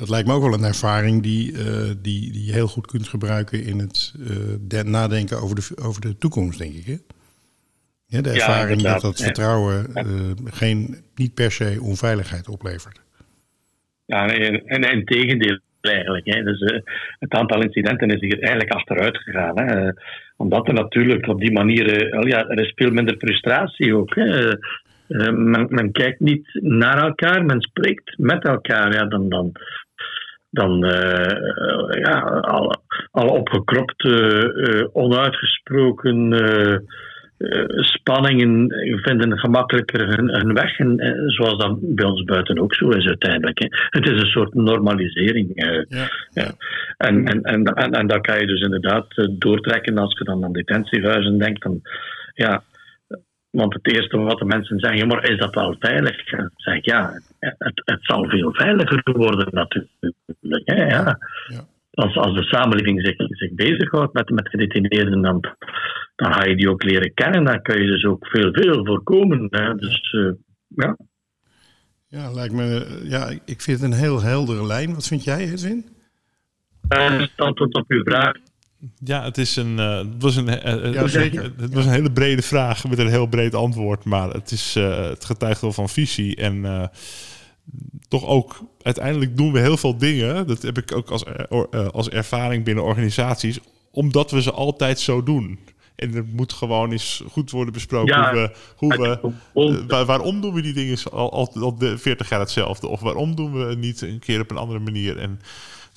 [0.00, 3.08] dat lijkt me ook wel een ervaring die, eh, die, die je heel goed kunt
[3.08, 6.86] gebruiken in het eh, de- nadenken over de, over de toekomst, denk ik.
[6.86, 6.96] Hè?
[8.06, 9.24] Ja, de Ja, ervaring dat dat ja.
[9.24, 10.04] vertrouwen eh,
[10.44, 13.00] geen, niet per se onveiligheid oplevert.
[14.06, 16.26] Ja, en, en, en tegendeel eigenlijk.
[16.26, 16.42] Hè.
[16.42, 16.60] Dus,
[17.18, 19.60] het aantal incidenten is hier eigenlijk achteruit gegaan.
[19.60, 19.90] Hè.
[20.36, 22.26] Omdat er natuurlijk op die manier...
[22.28, 24.14] ja, er is veel minder frustratie ook.
[24.14, 24.58] Hè.
[25.10, 28.92] Eh, men, men kijkt niet naar elkaar, men spreekt met elkaar.
[28.92, 29.28] Ja, dan...
[29.28, 29.52] dan
[30.50, 32.76] dan eh, ja, alle,
[33.10, 34.12] alle opgekropte,
[34.52, 36.72] eh, onuitgesproken eh,
[37.38, 40.78] eh, spanningen vinden gemakkelijker hun, hun weg.
[40.78, 43.58] En, eh, zoals dat bij ons buiten ook zo is uiteindelijk.
[43.58, 43.66] Hè.
[43.70, 45.56] Het is een soort normalisering.
[45.56, 45.82] eh.
[45.88, 46.50] Ja, Ja.
[46.96, 50.44] En, en, en, en, en dat kan je dus inderdaad eh, doortrekken als je dan
[50.44, 51.62] aan detentiehuizen denkt.
[51.62, 51.80] Dan,
[52.34, 52.62] ja,
[53.50, 56.32] want het eerste wat de mensen zeggen, maar is dat wel veilig?
[56.32, 60.62] En dan zeg ik, ja, het, het zal veel veiliger worden natuurlijk.
[60.64, 61.18] Hè, ja.
[61.46, 61.66] Ja.
[61.90, 65.40] Als, als de samenleving zich, zich bezighoudt met, met gedetineerden, dan,
[66.16, 67.44] dan ga je die ook leren kennen.
[67.44, 69.46] Dan kun je dus ook veel, veel voorkomen.
[69.50, 69.74] Hè.
[69.74, 70.32] Dus eh,
[70.68, 70.96] ja.
[72.06, 74.94] ja, lijkt me, ja, ik vind het een heel heldere lijn.
[74.94, 75.84] Wat vind jij, Edwin?
[76.96, 78.32] Uh, het antwoord op uw vraag.
[79.04, 81.52] Ja, het, is een, eh, het, was een, eh, eh, Ja, zeker.
[81.56, 84.04] het was een hele brede vraag met een heel breed antwoord.
[84.04, 86.36] Maar het, is, het getuigt wel van visie.
[86.36, 86.90] En
[88.08, 90.46] toch ook, uiteindelijk doen we heel veel dingen.
[90.46, 91.24] Dat heb ik ook als,
[91.92, 93.58] als ervaring binnen organisaties.
[93.90, 95.58] Omdat we ze altijd zo doen.
[95.96, 98.50] En er moet gewoon eens goed worden besproken Ja, hoe we...
[98.76, 99.18] Hoe we
[99.52, 102.88] gewoon- waar- waarom doen we die dingen al, al, al de 40 jaar hetzelfde?
[102.88, 105.18] Of waarom doen we het niet een keer op een andere manier?
[105.18, 105.40] En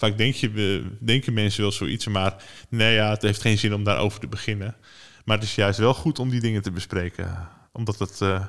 [0.04, 2.36] vaak denk je, denken mensen wel zoiets, maar
[2.70, 4.76] nee, ja, het heeft geen zin om daarover te beginnen.
[5.26, 7.50] Maar het is juist wel goed om die dingen te bespreken.
[7.72, 8.46] Omdat het eh,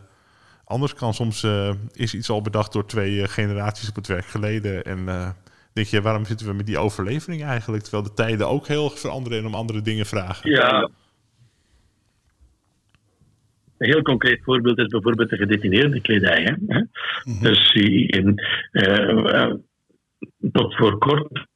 [0.64, 1.14] anders kan.
[1.14, 4.84] Soms eh, is iets al bedacht door twee eh, generaties op het werk geleden.
[4.84, 5.34] En
[5.72, 7.82] denk je, waarom zitten we met die overlevering eigenlijk?
[7.82, 10.50] Terwijl de tijden ook heel erg veranderen en om andere dingen vragen.
[10.50, 10.90] Ja.
[13.78, 16.56] Een heel concreet voorbeeld is bijvoorbeeld de gedetineerde kledij.
[16.66, 16.82] Hè?
[17.40, 17.72] Dus
[18.06, 19.54] in, eh, eh,
[20.52, 21.46] tot voor kort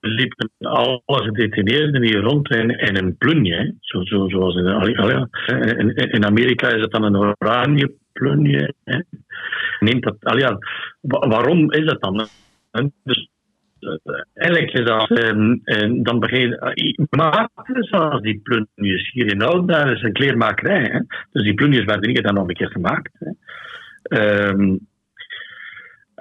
[0.00, 3.74] liepen alle gedetineerden hier rond in, een plunje.
[3.80, 4.66] Zo, zo, zoals in,
[5.78, 8.74] in, in Amerika is het dan een oranje plunje.
[9.80, 10.58] Neemt dat, allee, ja.
[11.00, 12.28] Wa- waarom is dat dan?
[13.04, 13.28] Dus
[13.80, 19.42] eh, eigenlijk is dat, ehm, en dan begin je, maken zoals die plunjes hier in
[19.42, 20.82] Oudenaar is een kleermakerij.
[20.82, 20.98] Hè?
[21.32, 23.12] Dus die plunjes werden hier dan nog een keer gemaakt.
[23.18, 23.30] Hè?
[24.02, 24.76] Ehm,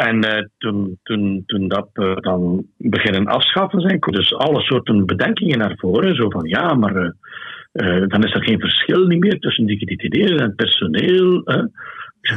[0.08, 5.58] en eh, toen, toen, toen dat eh, dan beginnen afschaffen zijn, dus alle soorten bedenkingen
[5.58, 6.16] naar voren.
[6.16, 7.16] Zo van ja, maar
[7.72, 11.44] eh, dan is er geen verschil niet meer tussen die gedetineerden en personeel.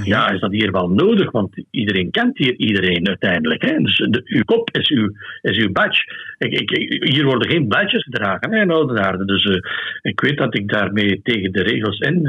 [0.05, 1.31] ja, is dat hier wel nodig?
[1.31, 3.62] Want iedereen kent hier iedereen uiteindelijk.
[3.62, 3.77] Hè?
[3.79, 6.12] Dus uw kop is uw, is uw badge.
[6.38, 6.70] Ik,
[7.12, 9.27] hier worden geen badges gedragen hè, in.
[9.27, 9.61] Dus
[10.03, 12.22] ik weet dat ik daarmee tegen de regels in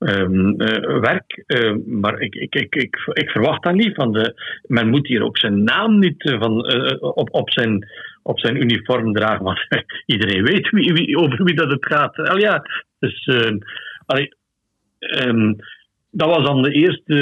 [0.00, 1.42] eh, ehm, eh, werk.
[1.46, 3.94] eh, maar ik, ik, ik, ik, ik verwacht dat niet.
[3.94, 4.34] Van de,
[4.66, 7.88] men moet hier ook zijn naam niet eh, van, eh, op, op, zijn,
[8.22, 9.44] op zijn uniform dragen.
[9.44, 9.66] Want
[10.06, 12.16] iedereen weet wie, over wie dat het gaat.
[12.18, 12.62] Al ja,
[12.98, 13.26] dus...
[13.26, 13.56] eh,
[14.98, 15.54] ehm,
[16.10, 17.14] dat was dan de eerste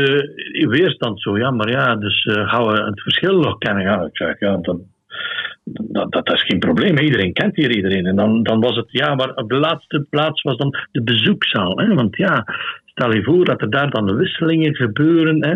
[0.69, 3.83] weerstand zo, ja, maar ja, dus eh, gaan we het verschil nog kennen?
[3.83, 4.61] Ja, ik zeg, ja,
[5.65, 8.07] dat, dat, dat is geen probleem, iedereen kent hier iedereen.
[8.07, 11.79] En dan, dan was het, ja, maar op de laatste plaats was dan de bezoekzaal,
[11.79, 12.45] hè, want ja,
[12.85, 15.55] stel je voor dat er daar dan wisselingen gebeuren, hè.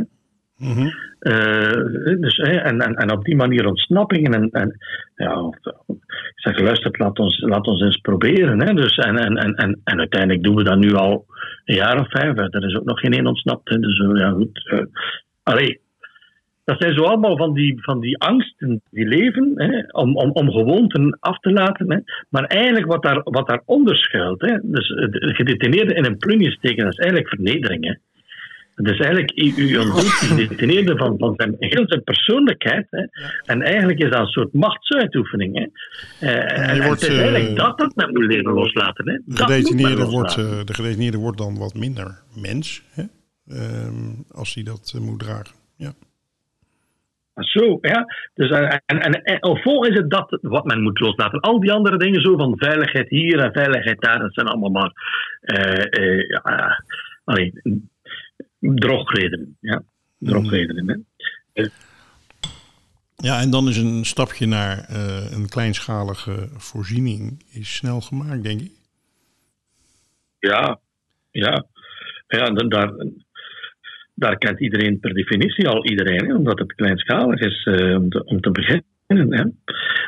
[0.57, 0.89] Mhm.
[1.19, 4.33] Eh, dus, hè, en, en, en op die manier ontsnappingen.
[4.35, 4.77] En, en,
[5.17, 5.53] ja,
[5.87, 8.61] ik zeg, luister, laat ons, laat ons eens proberen.
[8.61, 8.75] Hè.
[8.75, 11.25] Dus, en, en, en, en, en uiteindelijk doen we dat nu al
[11.65, 12.35] een jaar of vijf.
[12.35, 12.51] Hè.
[12.51, 13.69] Er is ook nog geen één ontsnapt.
[13.69, 13.79] Hè.
[13.79, 14.71] Dus eh, ja, goed.
[14.71, 14.85] eh,
[15.43, 15.81] allee,
[16.65, 20.51] dat zijn zo allemaal van die, van die angsten die leven, hè, om, om, om
[20.51, 21.93] gewoonten af te laten.
[21.93, 21.99] Hè.
[22.29, 26.51] Maar eigenlijk wat, daar, wat daaronder schuilt, hè, dus eh, de gedetineerde in een plunje
[26.51, 27.85] steken, dat is eigenlijk vernedering.
[27.85, 27.95] Hè.
[28.75, 29.51] Dus eigenlijk, u,
[30.29, 32.87] gedetineerde van, van zijn, heel zijn persoonlijkheid.
[32.91, 33.05] Hè.
[33.45, 35.59] En eigenlijk is dat een soort machtsuitoefening.
[35.59, 35.67] Hè.
[36.27, 39.09] Eh, en, en wordt, het is eh, eigenlijk dat dat men moet leren loslaten.
[39.09, 39.19] Hè.
[39.25, 40.35] De gedetineerde, wordt,
[40.67, 43.03] de gedetineerde wordt dan wat minder mens, hè?
[43.47, 45.55] Ehm, als hij dat moet dragen.
[45.77, 45.93] Ja.
[47.35, 48.07] Zo, ja.
[48.35, 51.41] Dus, eh, en, en, en au fond is het dat wat men moet loslaten.
[51.41, 54.93] Al die andere dingen, zo van veiligheid hier en veiligheid daar, dat zijn allemaal maar
[55.41, 56.85] eh, eh, ja,
[57.25, 57.53] allee,
[58.59, 59.57] drogredenen.
[59.61, 59.83] Ja,
[60.19, 61.07] drogredenen.
[61.53, 61.67] Hè.
[63.17, 68.61] ja, en dan is een stapje naar eh, een kleinschalige voorziening is snel gemaakt, denk
[68.61, 68.73] ik.
[70.39, 70.81] Ja,
[71.31, 71.65] ja.
[72.29, 72.93] Ja, dan, daar,
[74.15, 78.25] daar kent iedereen per definitie al iedereen, hè, omdat het kleinschalig is uh, om, te,
[78.25, 78.85] om te beginnen.
[79.07, 79.45] Hè.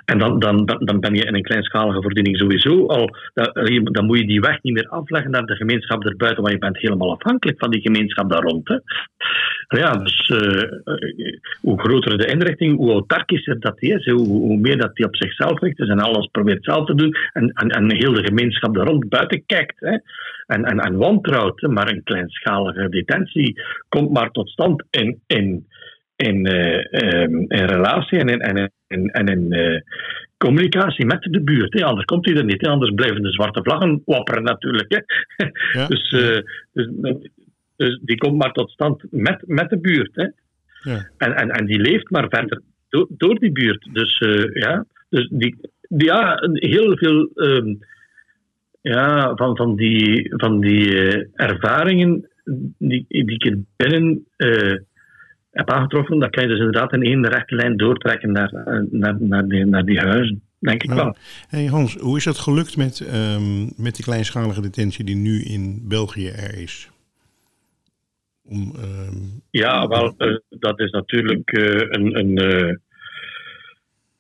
[0.05, 3.17] En dan, dan, dan ben je in een kleinschalige voorziening sowieso al.
[3.83, 6.79] Dan moet je die weg niet meer afleggen naar de gemeenschap erbuiten, want je bent
[6.79, 8.69] helemaal afhankelijk van die gemeenschap daar rond.
[8.69, 8.79] Hè.
[9.69, 10.63] Ja, dus uh,
[11.61, 15.17] hoe groter de inrichting, hoe autarkischer dat die is, hoe, hoe, meer dat die op
[15.17, 18.75] zichzelf richt is en alles probeert zelf te doen en, en, en heel de gemeenschap
[18.75, 19.81] daar rond buiten kijkt.
[19.81, 19.97] Hè.
[20.47, 25.67] En, en, en wantrouwt, maar een kleinschalige detentie komt maar tot stand in, in,
[26.17, 28.71] in, uh, in relatie en in, en in,
[29.03, 29.81] en in uh,
[30.37, 31.73] communicatie met de buurt.
[31.73, 31.85] Hè.
[31.85, 32.61] Anders komt hij er niet.
[32.61, 32.69] Hè.
[32.69, 34.93] Anders blijven de zwarte vlaggen wapperen natuurlijk.
[34.93, 35.01] Hè.
[35.81, 35.87] Ja.
[35.93, 36.39] dus, uh,
[36.73, 36.89] dus,
[37.77, 40.11] dus, die komt maar tot stand met, met de buurt.
[40.15, 40.29] Hè.
[40.91, 41.11] Ja.
[41.17, 43.89] En, en, en die leeft maar verder door, door die buurt.
[43.93, 44.19] Dus
[44.53, 45.57] ja, dus die,
[45.89, 47.79] die, ja, heel veel um,
[48.81, 50.97] ja, van, van die, van die
[51.35, 52.29] ervaringen
[52.79, 54.27] die, die ik er binnen
[55.55, 58.53] heb aangetroffen, dan kan je dus inderdaad in één rechte lijn doortrekken naar,
[58.91, 60.43] naar, naar, die, naar die huizen.
[60.59, 61.17] Denk ik wel.
[61.49, 65.81] Hey Hans, hoe is dat gelukt met, um, met die kleinschalige detentie die nu in
[65.89, 66.91] België er is?
[68.45, 72.19] Om, um, ja, wel, uh, dat is natuurlijk uh, een.
[72.19, 72.39] een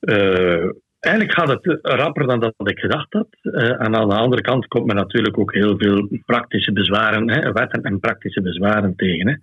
[0.01, 0.70] uh,
[1.05, 3.29] Eigenlijk gaat het rapper dan dat ik gedacht had.
[3.43, 7.53] Uh, en aan de andere kant komt men natuurlijk ook heel veel praktische bezwaren, hè,
[7.53, 9.29] wetten en praktische bezwaren tegen.
[9.29, 9.35] Hè.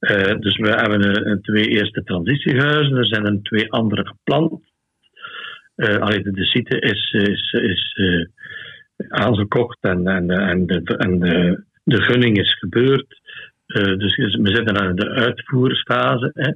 [0.00, 4.60] Uh, dus we hebben een, twee eerste transitiehuizen, er zijn er twee andere gepland.
[5.76, 7.96] Uh, allee, de, de site is, is, is
[9.08, 11.18] aangekocht en, en, en, de, en
[11.84, 13.20] de, gunning is gebeurd.
[13.74, 16.30] dus we zitten aan de uitvoersfase.
[16.34, 16.52] Hè.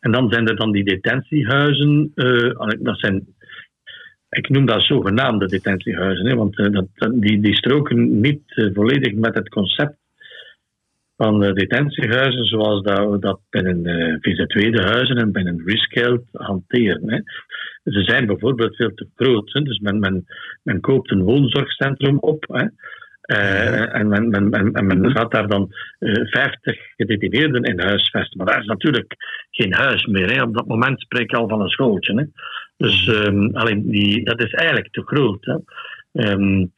[0.00, 2.12] En dan zijn er dan die detentiehuizen.
[2.78, 3.26] dat zijn
[4.32, 9.14] ik noem dat zogenaamde detentiehuizen, hè, want uh, dat, die, die stroken niet uh, volledig
[9.14, 9.96] met het concept
[11.16, 17.10] van uh, detentiehuizen zoals dat dat binnen uh, VZ2 huizen en binnen Rescaled hanteren.
[17.10, 17.20] Hè.
[17.92, 20.24] Ze zijn bijvoorbeeld veel te groot, dus men, men,
[20.62, 22.44] men koopt een woonzorgcentrum op.
[22.48, 22.66] Hè.
[23.26, 28.36] Uh, en men, men, men, men, gaat daar dan uh, 50 gedetineerden in huisvesten.
[28.38, 29.14] Maar daar is natuurlijk
[29.50, 30.34] geen huis meer.
[30.34, 30.42] Hè.
[30.42, 32.14] Op dat moment spreek je al van een schooltje.
[32.14, 32.24] Hè.
[32.76, 35.44] Dus um, alleen die, dat is eigenlijk te groot.
[35.44, 35.56] Hè.
[36.30, 36.72] Um,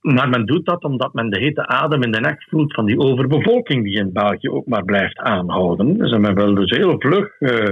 [0.00, 2.98] maar men doet dat omdat men de hete adem in de nek voelt van die
[2.98, 5.98] overbevolking die in België ook maar blijft aanhouden.
[5.98, 7.68] Dus men wil dus heel vlug uh,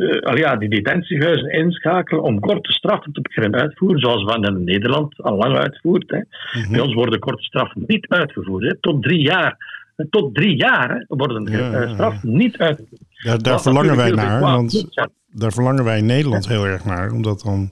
[0.00, 5.22] uh, ja, die detentiehuizen inschakelen om korte straffen te beginnen uitvoeren, zoals we in Nederland
[5.22, 6.10] al lang uitvoert.
[6.10, 6.16] Hè.
[6.16, 6.24] Mm
[6.62, 6.72] -hmm.
[6.72, 8.76] Bij ons worden korte straffen niet uitgevoerd, hè.
[8.80, 9.78] tot drie jaar.
[10.10, 13.02] Tot drie jaar hè, worden de ja, straffen niet uitgevoerd.
[13.08, 14.88] Ja, daar verlangen wij naar, want
[15.32, 17.70] daar verlangen wij in Nederland heel erg naar, omdat dan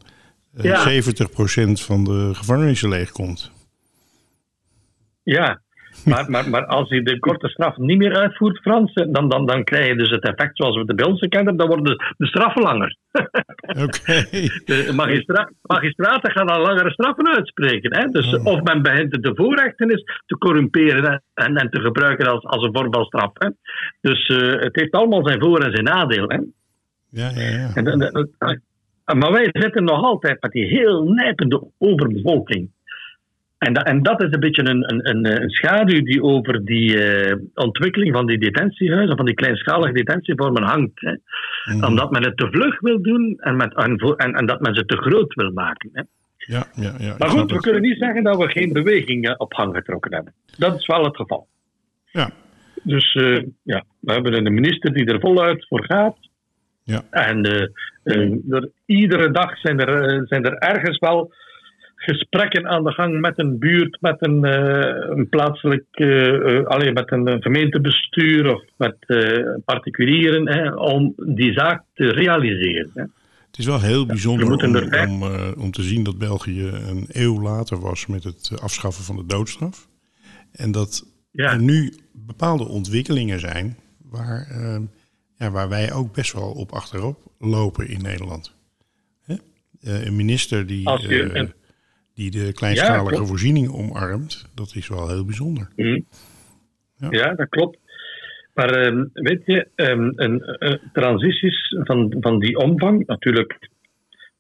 [0.63, 0.91] ja.
[0.91, 0.95] 70%
[1.73, 3.51] van de gevangenissen leegkomt.
[5.23, 5.61] Ja,
[6.05, 9.65] maar, maar, maar als je de korte straf niet meer uitvoert, Frans, dan, dan, dan
[9.65, 12.27] krijg je dus het effect zoals we de bij ons kennen, dan worden de, de
[12.27, 12.97] straffen langer.
[13.13, 13.83] Oké.
[13.83, 14.51] Okay.
[14.65, 17.97] De magistra magistraten gaan dan langere straffen uitspreken.
[17.97, 18.07] Hè?
[18.07, 18.45] Dus oh.
[18.45, 22.93] of men begint de voorrechtenis te corrumperen en, en te gebruiken als, als een vorm
[22.93, 23.31] van straf.
[23.35, 23.49] Hè?
[24.01, 26.29] Dus uh, het heeft allemaal zijn voor- en zijn nadeel.
[26.29, 26.39] Hè?
[27.11, 27.71] Ja, ja, ja.
[27.75, 28.63] En,
[29.17, 32.71] maar wij zitten nog altijd met die heel nijpende overbevolking.
[33.59, 37.35] En, da, en, dat is een beetje een, een, een schaduw die over die uh,
[37.55, 41.01] ontwikkeling van die detentiehuizen, van die kleinschalige detentievormen hangt.
[41.01, 41.15] Hè.
[41.75, 41.85] Mm.
[41.85, 44.97] Omdat men het te vlug wil doen en, met, en, en, dat men ze te
[44.97, 45.91] groot wil maken.
[45.93, 46.03] Hè.
[46.37, 47.63] Ja, ja, ja, maar goed, we het.
[47.63, 50.33] kunnen niet zeggen dat we geen beweging op gang getrokken hebben.
[50.59, 51.47] Dat is wel het geval.
[52.05, 52.31] Ja.
[52.83, 56.17] Dus uh, ja, we hebben een minister die er voluit voor gaat.
[56.83, 57.03] Ja.
[57.11, 61.33] En uh, er, iedere dag zijn er, zijn er ergens wel
[62.09, 67.13] gesprekken aan de gang met een buurt, met een, uh, een plaatselijk, uh, alleen met
[67.13, 68.97] een gemeentebestuur of met
[69.65, 72.91] particulieren, hè, om die zaak te realiseren.
[72.95, 73.03] Hè.
[73.47, 77.41] Het is wel heel bijzonder ja, om, om, om, te zien dat België een eeuw
[77.41, 79.89] later was met het afschaffen van de doodstraf.
[80.53, 81.53] En dat ja.
[81.53, 83.77] er nu bepaalde ontwikkelingen zijn
[84.11, 84.47] waar,
[85.39, 88.55] ja, waar wij ook best wel op achterop lopen in Nederland.
[89.23, 89.35] Hè?
[89.81, 90.89] een minister die
[92.19, 95.69] die de kleinschalige ja, voorziening omarmt, dat is wel heel bijzonder.
[95.77, 96.05] Mm.
[96.97, 97.09] Ja.
[97.11, 97.35] ja.
[97.35, 97.79] dat klopt.
[98.55, 103.59] Maar uh, weet je, um, een, een, transities van, van die omvang, natuurlijk,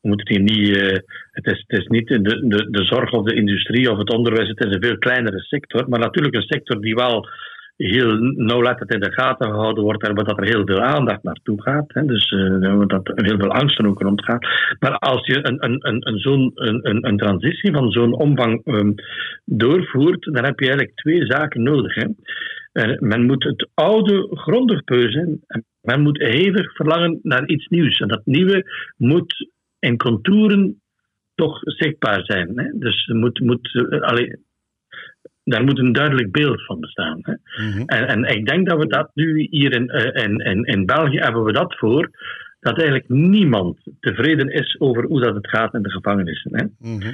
[0.00, 0.98] we moeten hier niet, uh,
[1.30, 4.48] het, is, het is niet de, de, de zorg of de industrie of het onderwijs,
[4.48, 7.28] het is een veel kleinere sector, maar natuurlijk een sector die wel
[7.78, 11.84] heel nauwlettend in de gaten gehouden wordt en dat er heel veel aandacht naartoe gaat.
[11.88, 12.04] Hè.
[12.04, 14.46] Dus uh, dat er heel veel angst er ook rondgaat.
[14.78, 18.94] Maar als je een, een, een, een, zo'n, een, een transitie van zo'n omvang um,
[19.44, 21.94] doorvoert, dan heb je eigenlijk twee zaken nodig.
[21.94, 22.06] Hè.
[22.72, 25.42] En men moet het oude grondig peuzen.
[25.46, 27.98] En men moet hevig verlangen naar iets nieuws.
[27.98, 28.64] En dat nieuwe
[28.96, 29.48] moet
[29.78, 30.80] in contouren
[31.34, 32.58] toch zichtbaar zijn.
[32.58, 32.78] Hè?
[32.78, 34.32] Dus moet, moet, uh,
[35.48, 37.18] daar moet een duidelijk beeld van bestaan.
[37.22, 37.32] Hè?
[37.64, 37.82] Mhm.
[37.86, 41.18] En, en ik denk dat we dat nu hier in, eh, in, in, in België
[41.18, 42.10] hebben we dat voor.
[42.60, 46.56] Dat eigenlijk niemand tevreden is over hoe dat het gaat in de gevangenissen.
[46.56, 46.64] Hè?
[46.78, 47.12] Mhm.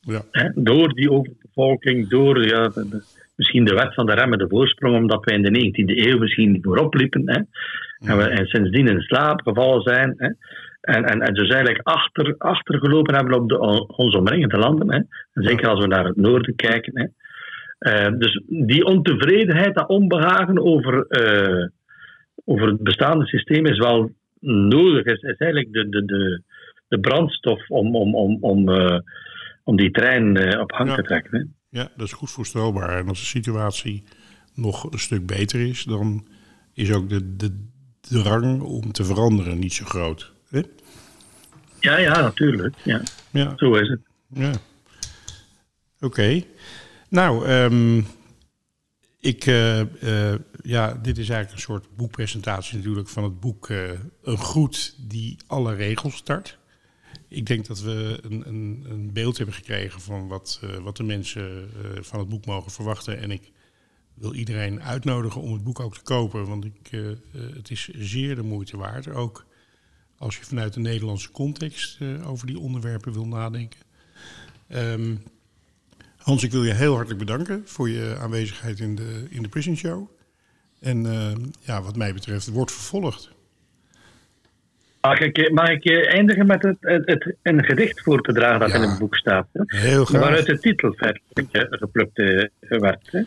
[0.00, 0.22] Ja.
[0.30, 0.48] Hè?
[0.54, 3.02] Door die overbevolking, door ja, de-
[3.36, 6.94] misschien de wet van de remmende voorsprong, omdat wij in de 19e eeuw misschien voorop
[6.94, 7.22] liepen.
[7.24, 7.40] Hè?
[8.08, 10.14] En we en sindsdien in slaap gevallen zijn.
[10.16, 10.28] Hè?
[10.84, 14.92] En, en, en dus eigenlijk achter, achtergelopen hebben op de, onze omringende landen.
[14.92, 14.96] Hè?
[15.32, 16.92] En zeker als we naar het noorden kijken.
[16.94, 17.06] Hè?
[17.78, 21.66] Eh, dus die ontevredenheid, dat onbehagen over, eh,
[22.44, 24.10] over het bestaande systeem is wel
[24.40, 25.04] nodig.
[25.04, 26.42] Is, is eigenlijk de, de, de,
[26.88, 28.98] de brandstof om, om, om, om, eh,
[29.64, 30.94] om die trein op gang Ja.
[30.94, 31.38] te trekken.
[31.38, 31.44] Hè?
[31.80, 32.98] Ja, dat is goed voorstelbaar.
[32.98, 34.04] En als de situatie
[34.54, 36.26] nog een stuk beter is, dan
[36.74, 37.50] is ook de, de
[38.00, 40.33] drang om te veranderen niet zo groot.
[41.80, 42.74] Ja, ja, natuurlijk.
[42.84, 44.00] Ja, Ja, zo is het.
[44.28, 44.52] ja.
[46.00, 46.42] Oké.
[47.08, 48.02] Nou, ehm,
[49.24, 53.90] ik, eh, eh, ja, dit is eigenlijk een soort boekpresentatie natuurlijk van het boek eh,
[54.22, 56.58] Een groet die alle regels start.
[57.28, 61.70] Ik denk dat we een, een, een beeld hebben gekregen van wat, wat de mensen
[62.00, 63.18] van het boek mogen verwachten.
[63.18, 63.52] En ik
[64.14, 66.90] wil iedereen uitnodigen om het boek ook te kopen, want ik,
[67.54, 69.08] het is zeer de moeite waard.
[69.08, 69.46] Ook
[70.24, 73.80] als je vanuit de Nederlandse context eh, over die onderwerpen wil nadenken.
[74.68, 75.14] Ehm,
[76.16, 79.76] Hans, ik wil je heel hartelijk bedanken voor je aanwezigheid in de, in de Prison
[79.76, 80.08] Show.
[80.80, 83.32] En ehm, ja, wat mij betreft, wordt vervolgd.
[85.00, 88.68] Mag ik, mag ik eindigen met het, het, het- een gedicht voor te dragen dat
[88.70, 88.74] Ja.
[88.74, 89.48] in het boek staat?
[89.52, 89.78] Hè?
[89.78, 90.20] Heel graag.
[90.20, 90.94] Waaruit de titel
[91.70, 93.08] geplukt eh, werd.
[93.10, 93.22] Hè?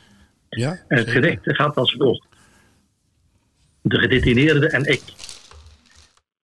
[0.49, 1.11] Ja, En het zeker.
[1.23, 2.25] gedicht gaat als volgt.
[3.81, 5.01] De gedetineerde en ik.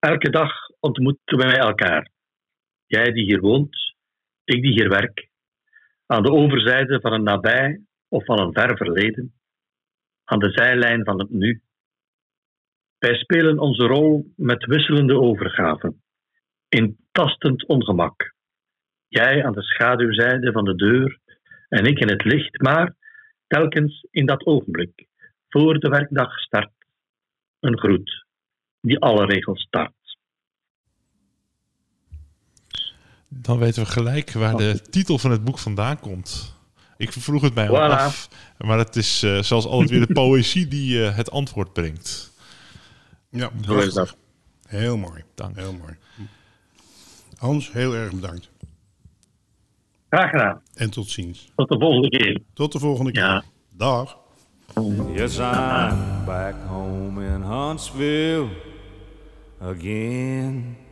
[0.04, 2.10] Elke dag ontmoeten wij elkaar.
[2.86, 3.76] Jij die hier woont,
[4.44, 5.30] ik die hier werk.
[6.06, 9.34] Aan de overzijde van een nabij of van een ver verleden.
[10.24, 11.62] Aan de zijlijn van het nu.
[12.98, 16.04] Wij spelen onze rol met wisselende overgaven.
[16.70, 18.34] In tastend ongemak.
[19.08, 21.20] Jij aan de schaduwzijde van de deur
[21.70, 22.96] en ik in het licht, maar
[23.48, 25.08] telkens in dat ogenblik,
[25.50, 26.74] voor de werkdag start,
[27.60, 28.24] een groet
[28.84, 29.92] die alle regels start.
[33.30, 36.56] Dan weten we gelijk waar de titel van het boek vandaan komt.
[36.98, 38.00] Ik vroeg het mij al Voilà.
[38.02, 42.32] af, maar het is eh, zoals altijd weer de poëzie die eh, het antwoord brengt.
[43.30, 44.16] Ja, Zo is dat.
[44.68, 45.24] Heel mooi.
[45.36, 45.56] Dank.
[45.56, 45.96] Heel mooi.
[47.38, 48.50] Hans, heel erg bedankt.
[50.10, 50.62] Graag gedaan.
[50.74, 51.52] En tot ziens.
[51.56, 52.42] Tot de volgende keer.
[52.54, 53.22] Tot de volgende keer.
[53.24, 53.44] Ja.
[53.70, 54.18] Dag.
[55.14, 58.48] Yes, I'm back home in Huntsville
[59.64, 60.83] again.